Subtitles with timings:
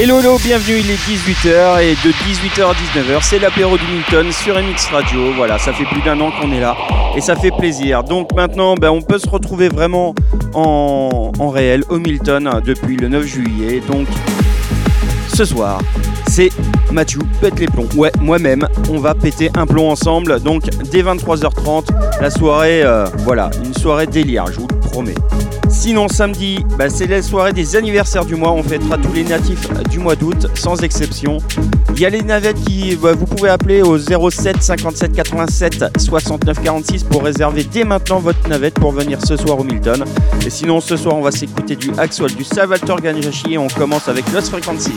[0.00, 4.30] Hello, hello, bienvenue, il est 18h et de 18h à 19h, c'est l'apéro du Milton
[4.30, 5.32] sur MX Radio.
[5.34, 6.76] Voilà, ça fait plus d'un an qu'on est là
[7.16, 8.04] et ça fait plaisir.
[8.04, 10.14] Donc maintenant, ben, on peut se retrouver vraiment
[10.54, 13.82] en, réel au Milton depuis le 9 juillet.
[13.88, 14.06] Donc
[15.34, 15.80] ce soir,
[16.28, 16.50] c'est
[16.92, 17.88] Mathieu pète les plombs.
[17.96, 20.38] Ouais, moi-même, on va péter un plomb ensemble.
[20.40, 20.62] Donc
[20.92, 21.88] dès 23h30,
[22.20, 25.14] la soirée, euh, voilà, une soirée délire, je vous le promets.
[25.68, 28.52] Sinon, samedi, bah, c'est la soirée des anniversaires du mois.
[28.52, 31.38] On fêtera tous les natifs du mois d'août, sans exception.
[31.94, 36.62] Il y a les navettes qui, bah, vous pouvez appeler au 07 57 87 69
[36.62, 40.04] 46 pour réserver dès maintenant votre navette pour venir ce soir au Milton.
[40.46, 44.08] Et sinon, ce soir, on va s'écouter du Axwell, du Salvatore Ganijashi et on commence
[44.08, 44.92] avec Lost Frequencies.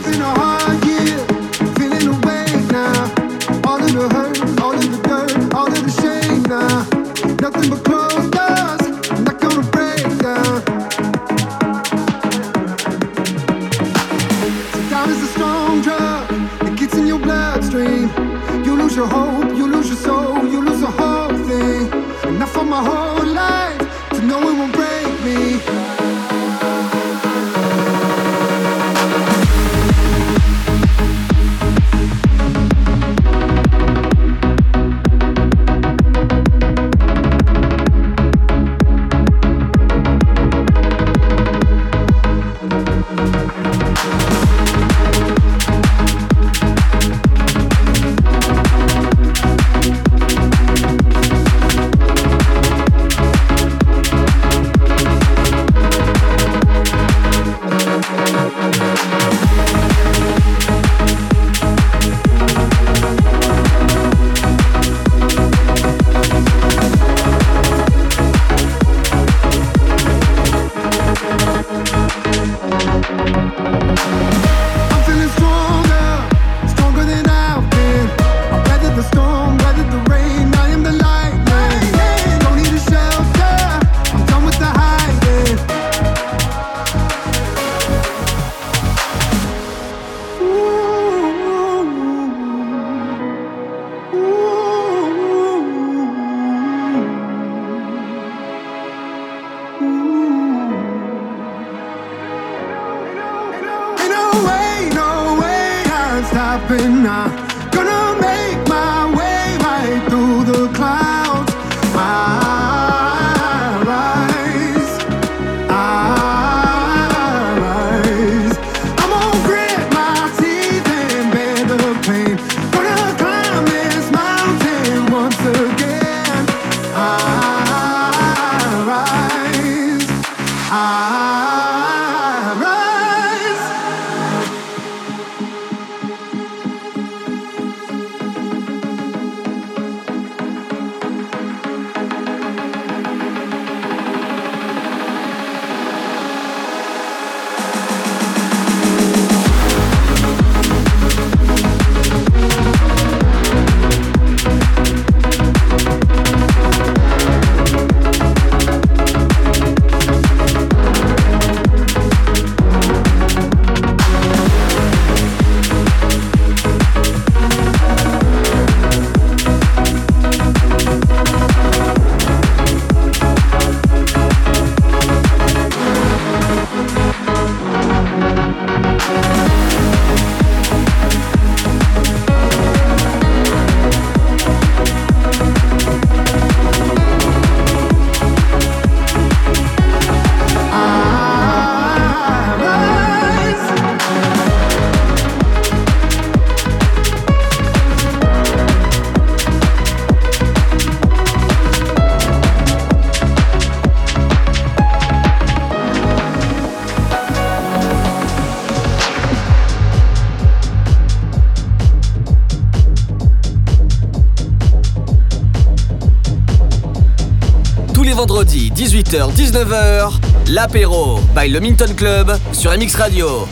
[219.01, 220.19] 18h-19h,
[220.50, 223.48] l'apéro by le Minton Club sur MX Radio.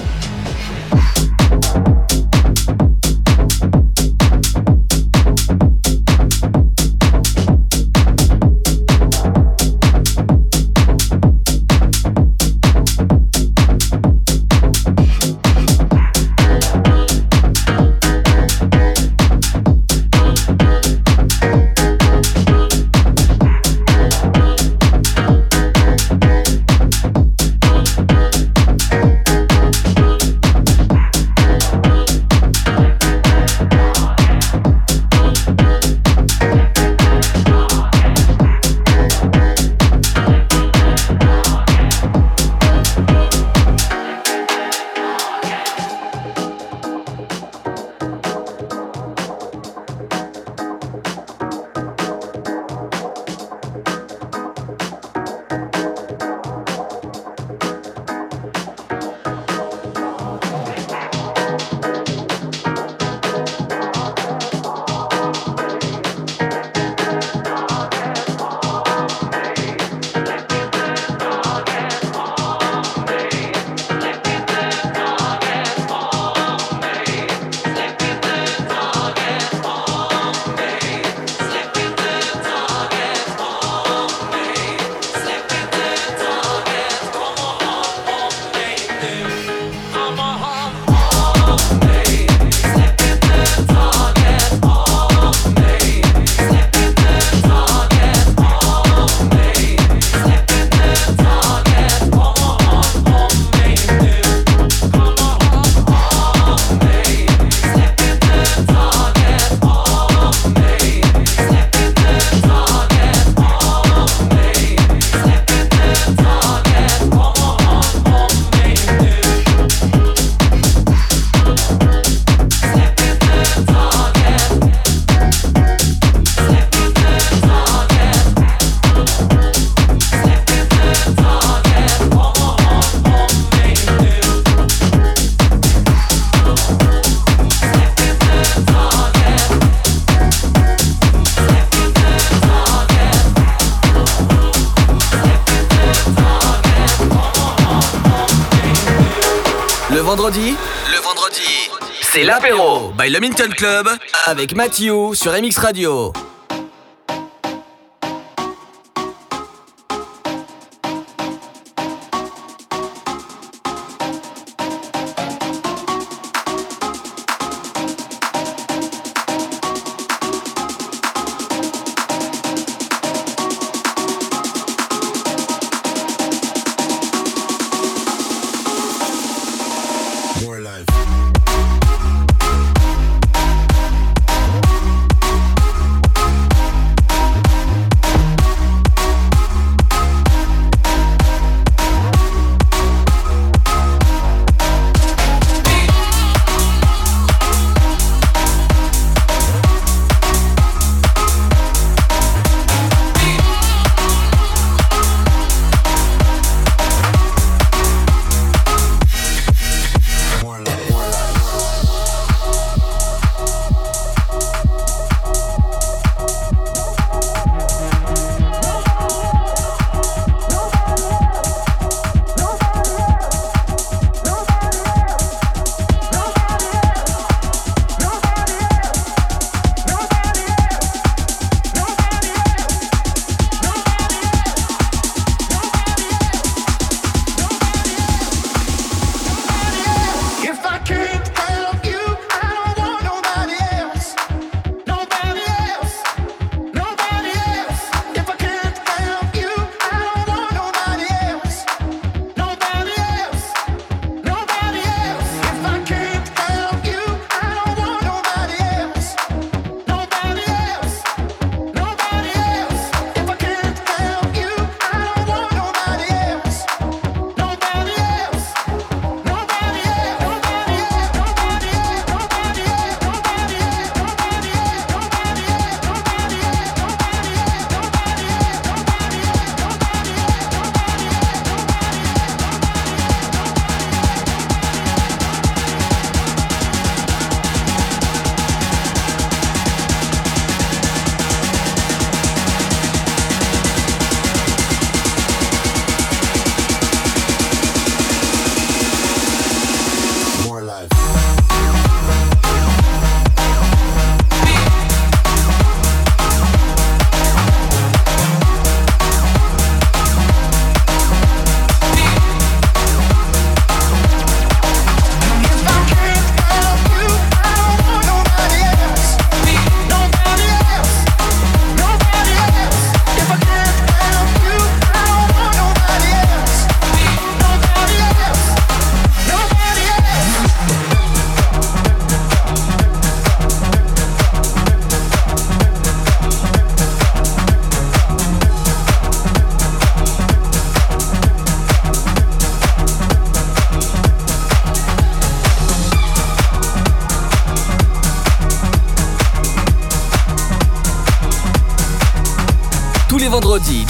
[153.09, 153.87] By le Minton Club
[154.25, 156.13] avec Mathieu sur MX Radio.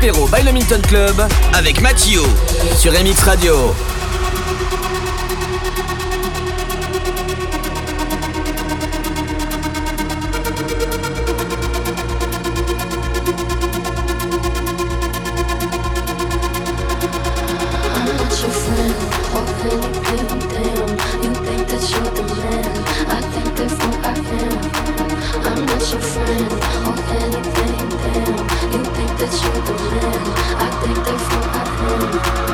[0.00, 2.22] l'apéro by le Milton Club avec Mathieu
[2.78, 3.74] sur MX Radio.
[25.92, 28.19] your friend or anything.
[29.20, 29.74] that you're the.
[30.56, 32.49] I think they've forgotten.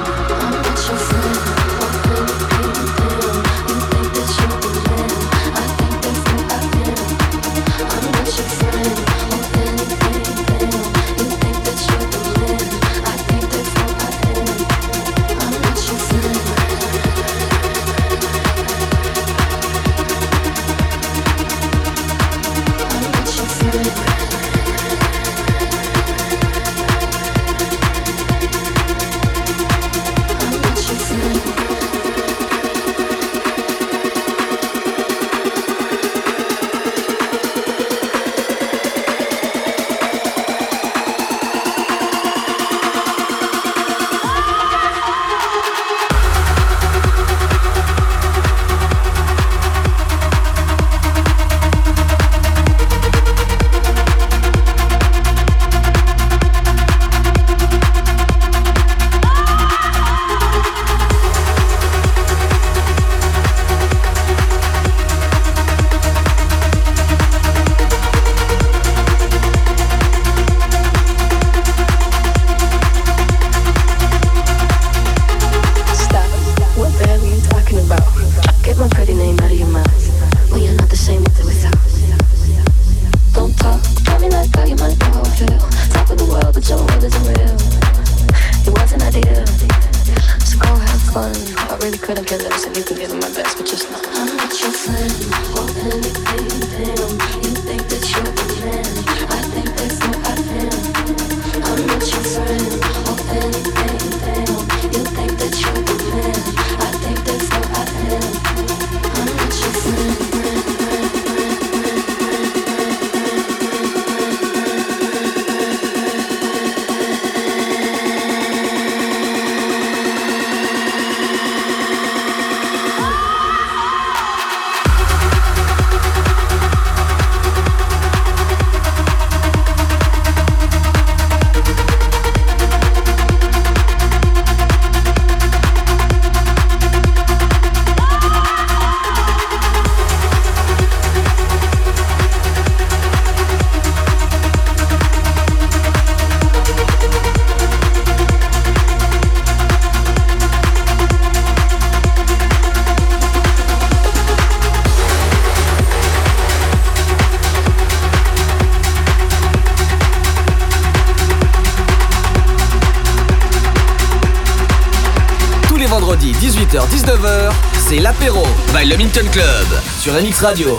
[169.25, 170.79] Club sur MX Radio.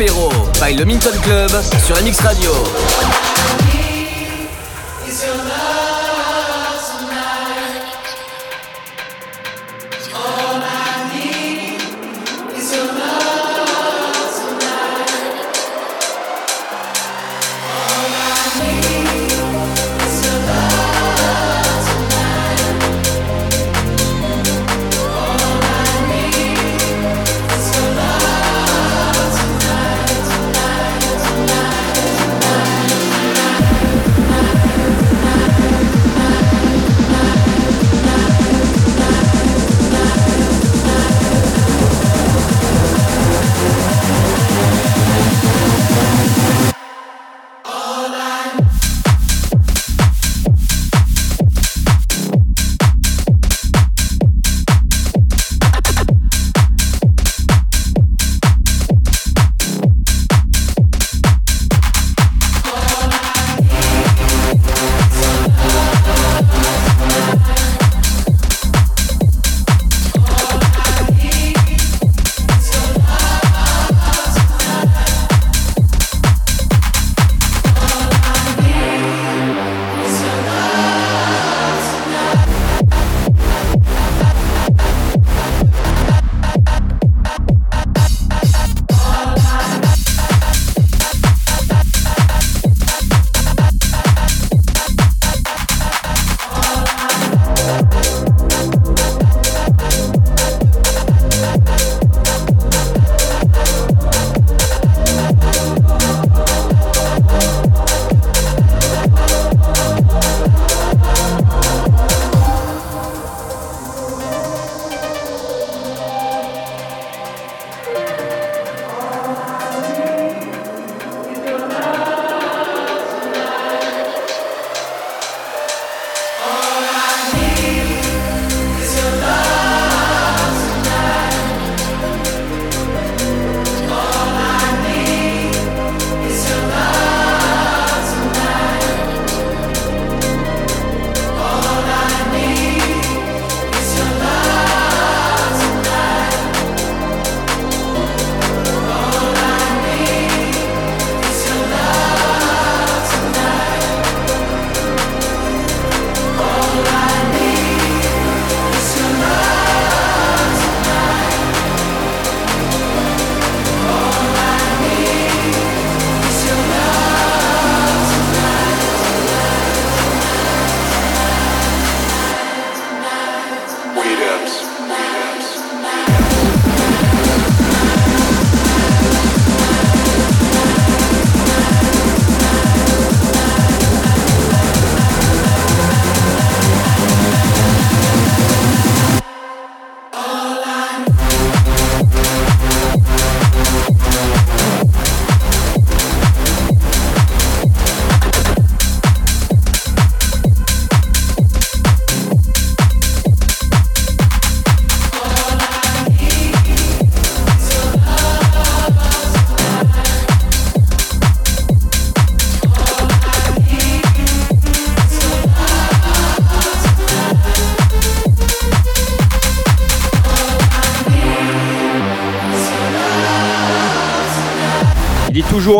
[0.00, 0.30] L'apéro
[0.62, 1.50] by le Minton Club
[1.84, 2.50] sur MX Radio.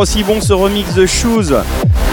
[0.01, 1.53] Aussi bon ce remix de Shoes.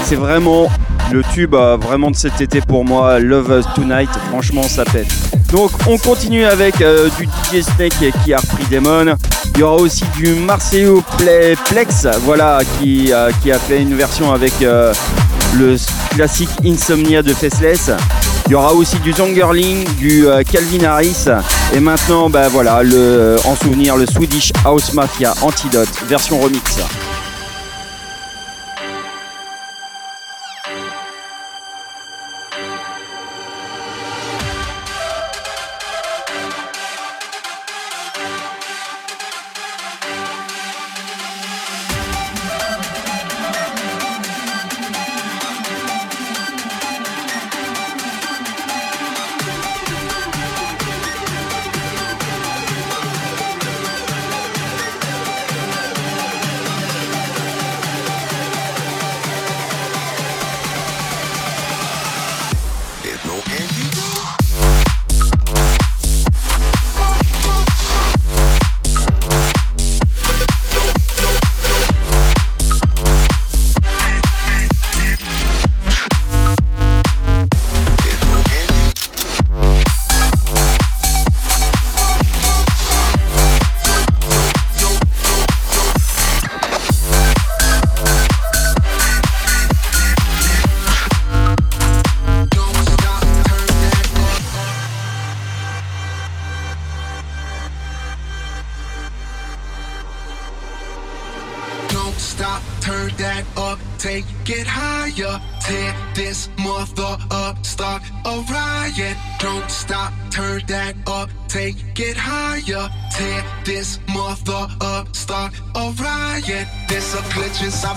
[0.04, 0.68] C'est vraiment
[1.10, 3.18] le tube euh, vraiment de cet été pour moi.
[3.18, 5.08] Love Tonight, franchement ça pète.
[5.50, 9.16] Donc on continue avec euh, du DJ Snake qui a repris Demon.
[9.54, 14.52] Il y aura aussi du Marcelo Plex, voilà, qui, euh, a fait une version avec
[14.60, 15.76] le
[16.14, 17.90] classique Insomnia de Faceless.
[18.46, 21.26] Il y aura aussi du Zongerling, du Calvin Harris
[21.74, 22.82] et maintenant bah voilà
[23.44, 26.78] en souvenir le Swedish House Mafia Antidote version remix.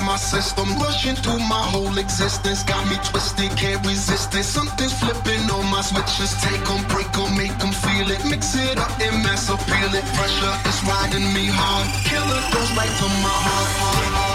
[0.04, 2.64] My system, rushing through my whole existence.
[2.64, 4.44] Got me twisted, can't resist it.
[4.44, 6.34] Something's flipping on my switches.
[6.42, 8.24] Take them, break them, make them feel it.
[8.26, 10.06] Mix it up and mass appeal it.
[10.18, 11.88] Pressure is riding me hard.
[12.08, 14.31] Killer goes right to my heart, heart, heart.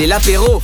[0.00, 0.59] C'est l'apéro.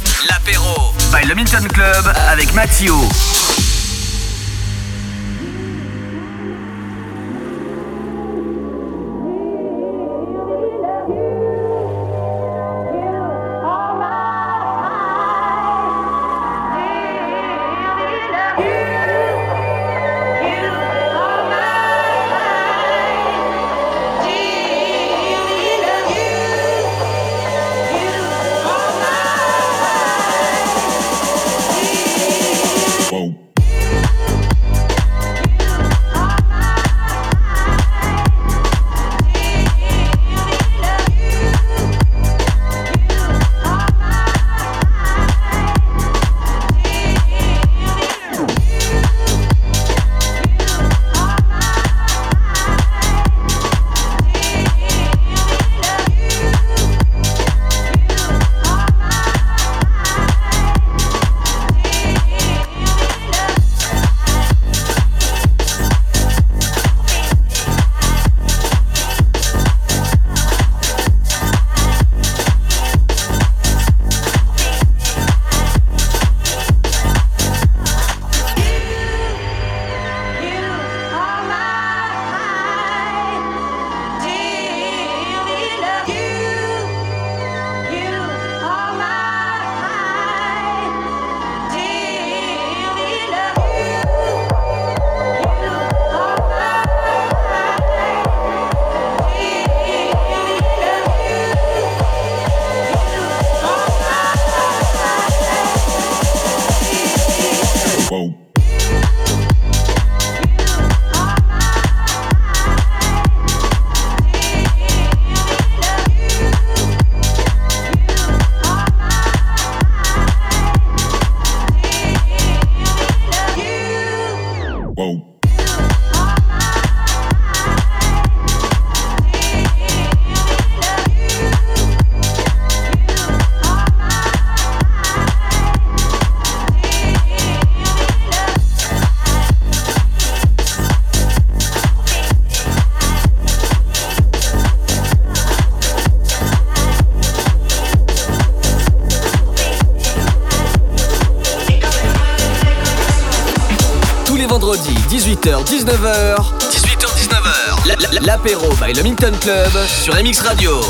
[155.36, 156.36] 18h-19h.
[156.70, 158.24] 18h-19h.
[158.24, 160.80] L'apéro by le Minton Club sur MX Radio.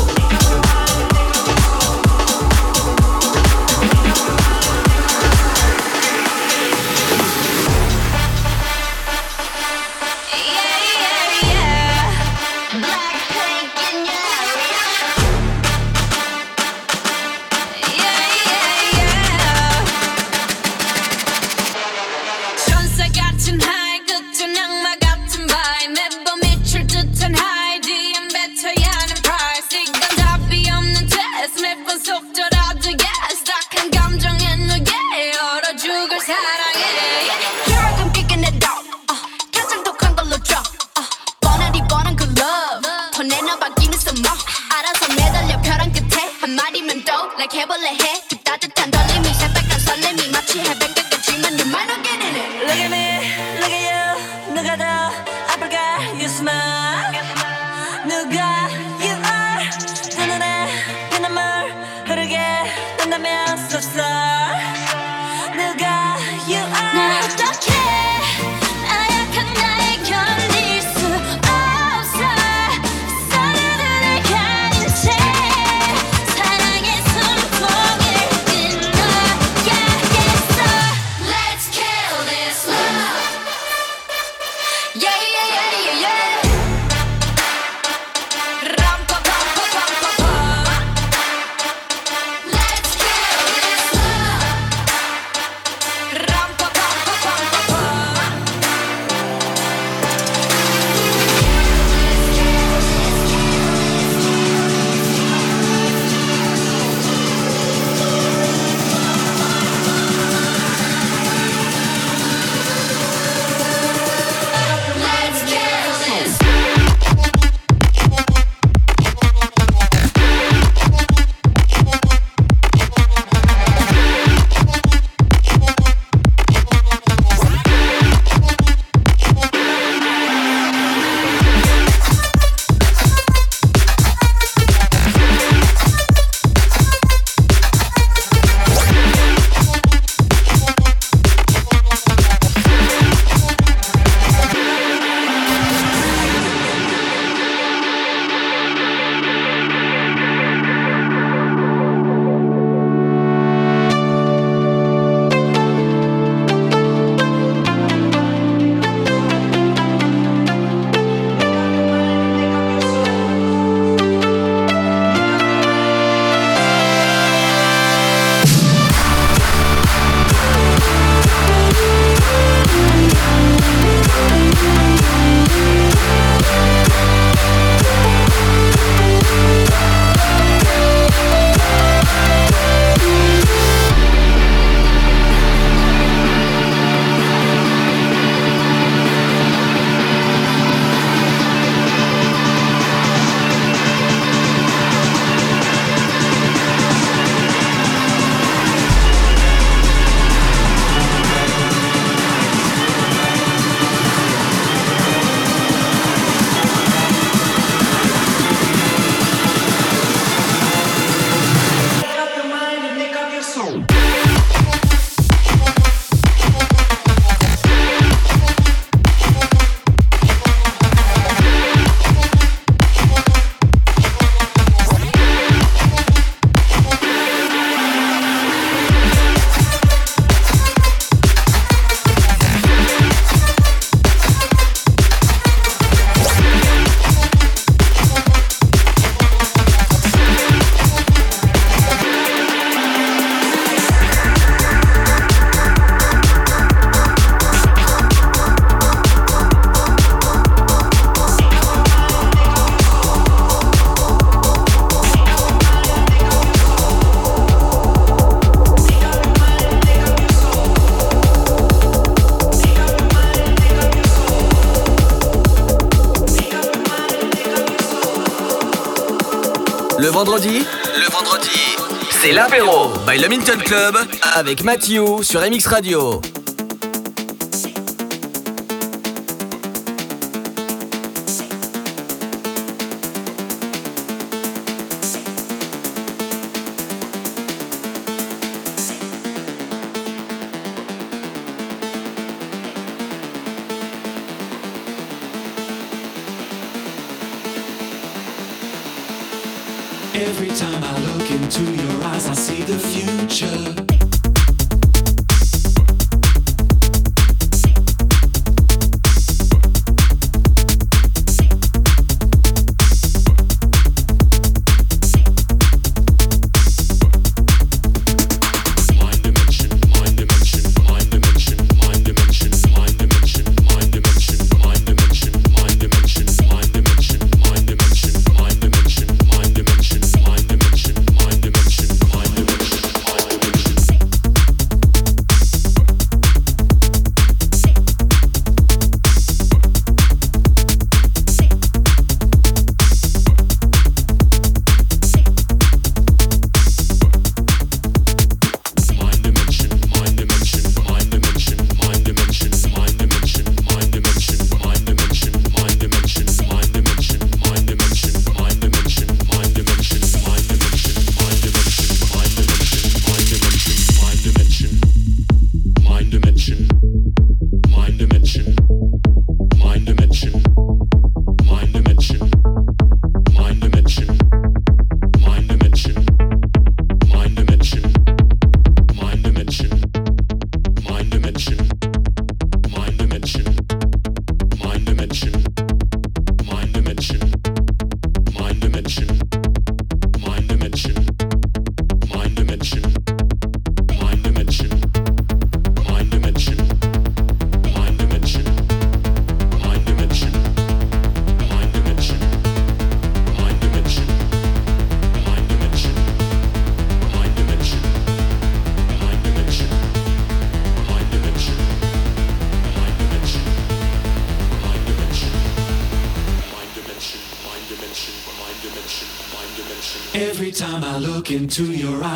[270.17, 270.65] vendredi,
[270.95, 271.77] le vendredi,
[272.09, 273.95] c'est l'apéro by le Minton Club
[274.33, 276.21] avec Mathieu sur MX Radio.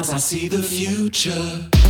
[0.02, 1.81] Eyes, I see the future.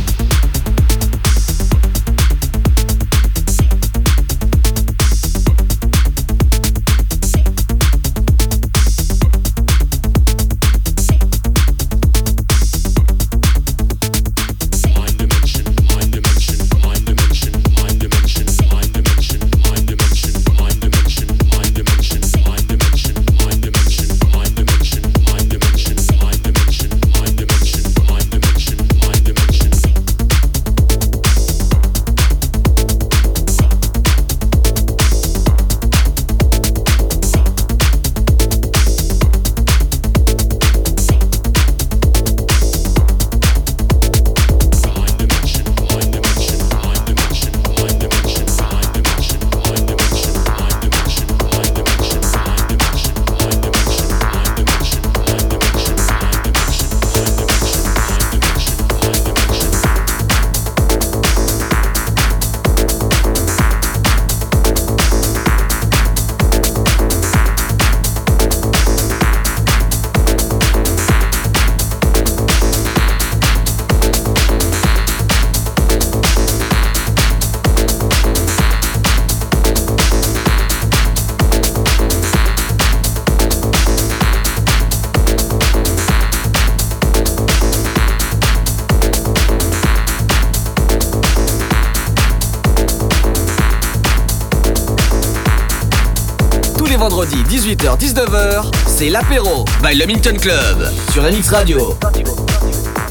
[97.72, 101.96] 18h-19h, c'est l'apéro by le Milton Club sur MX Radio.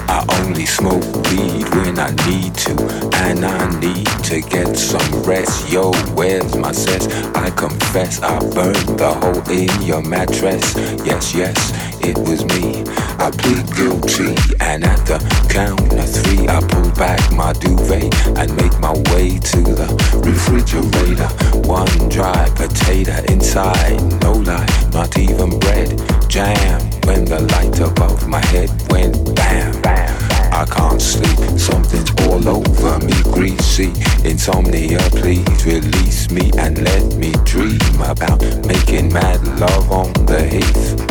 [0.08, 2.74] I only smoke weed when I need to,
[3.24, 5.72] and I need to get some rest.
[5.72, 7.08] Yo, where's my cess?
[7.34, 10.76] I confess I burned the hole in your mattress.
[11.06, 11.56] Yes, yes,
[12.02, 12.84] it was me.
[13.18, 15.18] I plead guilty, and at the
[15.50, 19.88] count of three, I pull back my duvet and make my way to the
[20.26, 21.28] refrigerator.
[21.68, 25.90] One dry potato inside, no lie, not even bread.
[26.30, 29.74] Jam when the light above my head went bam.
[30.54, 33.94] I can't sleep, something's all over me, greasy.
[34.28, 41.11] Insomnia, please release me and let me dream about making mad love on the heath.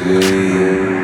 [0.00, 0.97] yeah.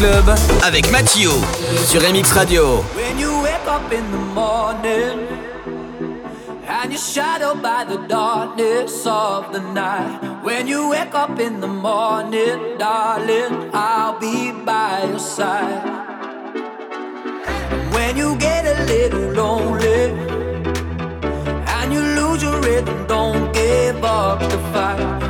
[0.00, 1.28] Club avec Mathieu
[1.84, 2.82] sur MX Radio.
[2.96, 5.28] When you wake up in the morning
[6.66, 10.18] and you're shadowed by the darkness of the night.
[10.42, 15.84] When you wake up in the morning, darling, I'll be by your side.
[17.92, 20.14] When you get a little lonely
[21.76, 25.29] and you lose your rhythm, don't give up the fight.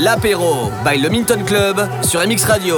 [0.00, 2.76] L'apéro by le Minton Club sur MX Radio.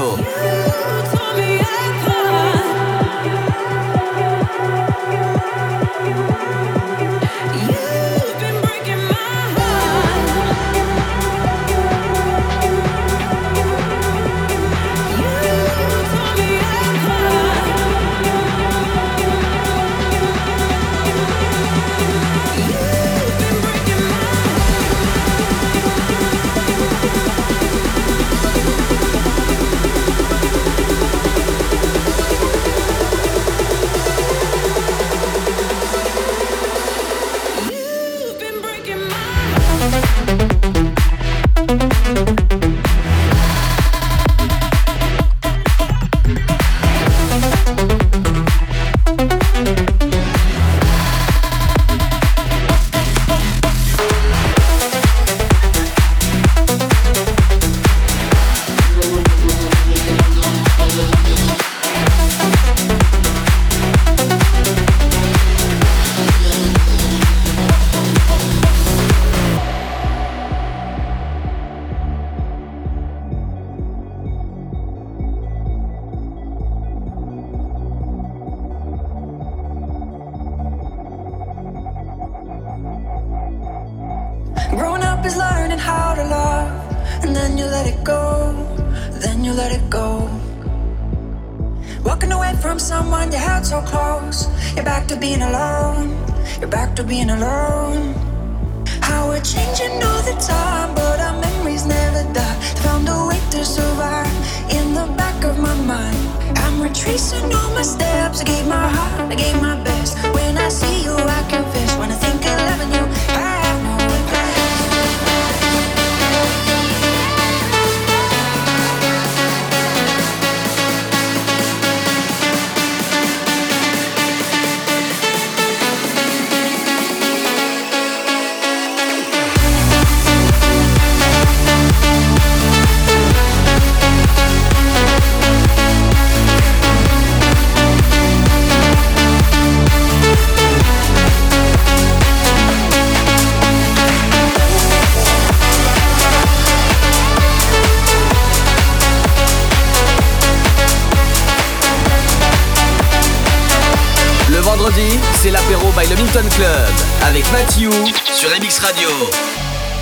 [156.13, 157.91] Le Minton Club avec Matthew
[158.35, 159.09] sur MX Radio.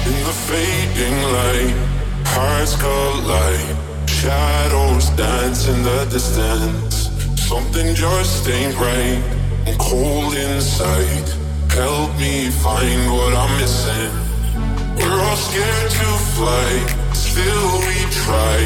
[0.07, 1.75] In the fading light,
[2.25, 3.77] hearts collide.
[4.07, 7.11] Shadows dance in the distance.
[7.37, 9.23] Something just ain't right.
[9.67, 11.29] I'm cold inside.
[11.71, 14.11] Help me find what I'm missing.
[14.97, 16.71] We're all scared to fly,
[17.13, 18.59] still we try.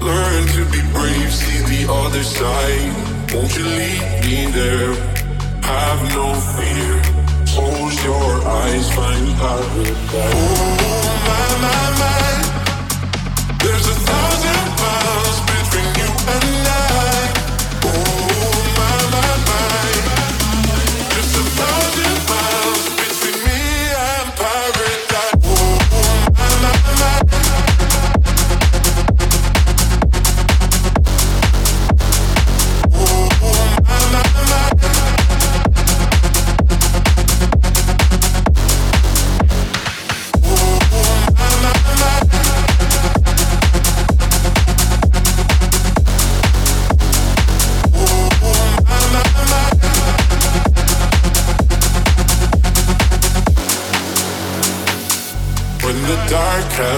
[0.00, 3.34] Learn to be brave, see the other side.
[3.34, 5.17] Won't you me there?
[5.62, 7.02] Have no fear.
[7.54, 10.34] Close your eyes, find paradise.
[10.34, 12.24] Oh my my my,
[13.62, 16.87] there's a thousand miles between you and I.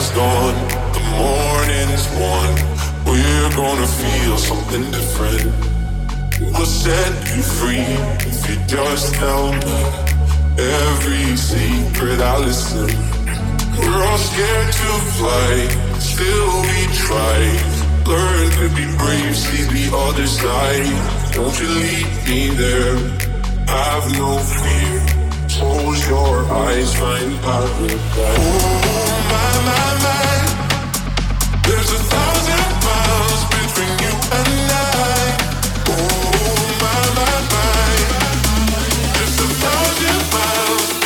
[0.00, 0.56] has gone,
[0.96, 2.52] the morning's won.
[3.04, 5.44] We're gonna feel something different.
[6.40, 7.90] We'll set you free
[8.30, 9.78] if you just tell me
[10.56, 12.88] every secret I listen.
[13.78, 15.52] We're all scared to fly,
[16.12, 17.38] still we try.
[18.12, 20.88] Learn to be brave, see the other side.
[21.34, 22.96] Don't you lead me there?
[23.68, 24.99] I've no fear.
[25.60, 28.38] Close your eyes, find paradise.
[28.40, 30.72] Oh my my my,
[31.66, 35.36] there's a thousand miles between you and I.
[35.88, 35.92] Oh
[36.82, 37.92] my my my,
[39.14, 40.99] there's a thousand miles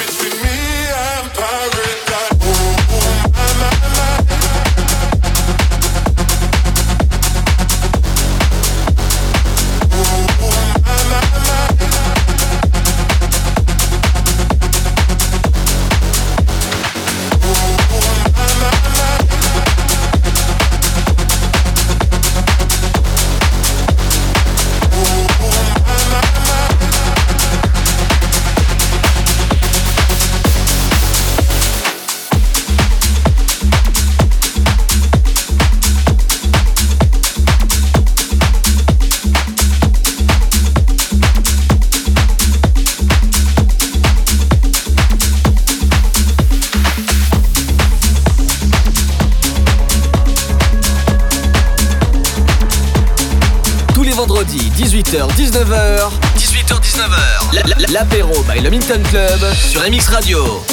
[55.55, 56.11] 19h.
[56.37, 57.93] 18h, 19h.
[57.93, 60.65] L'apéro by le Minton Club sur MX Radio.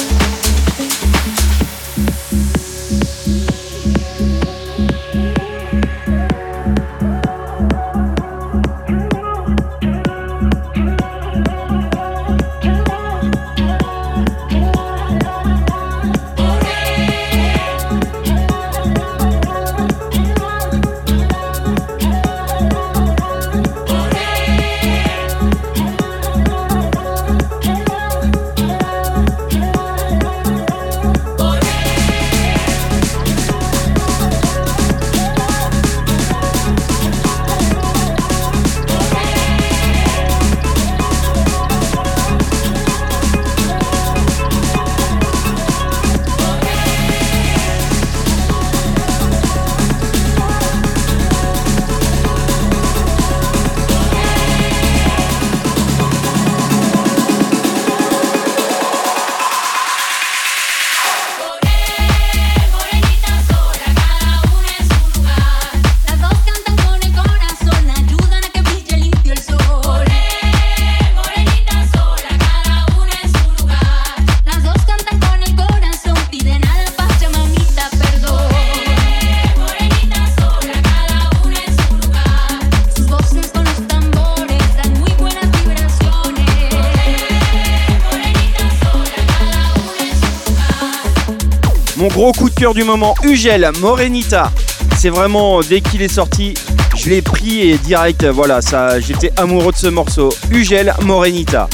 [92.70, 94.52] Du moment, Ugel Morenita.
[94.96, 96.54] C'est vraiment, dès qu'il est sorti,
[96.96, 100.32] je l'ai pris et direct, voilà, ça, j'étais amoureux de ce morceau.
[100.52, 101.68] Ugel Morenita.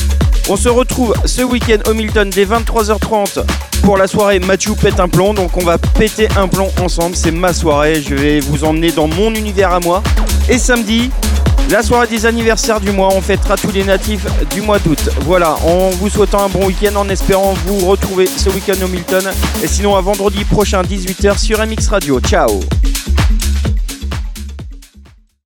[0.48, 3.44] On se retrouve ce week-end au Milton dès 23h30
[3.82, 5.34] pour la soirée Mathieu pète un plomb.
[5.34, 8.02] Donc on va péter un plomb ensemble, c'est ma soirée.
[8.02, 10.02] Je vais vous emmener dans mon univers à moi.
[10.48, 11.10] Et samedi,
[11.70, 15.10] la soirée des anniversaires du mois, on fêtera tous les natifs du mois d'août.
[15.22, 19.24] Voilà, en vous souhaitant un bon week-end, en espérant vous retrouver ce week-end au Milton.
[19.62, 22.20] Et sinon à vendredi prochain 18h sur MX Radio.
[22.20, 22.60] Ciao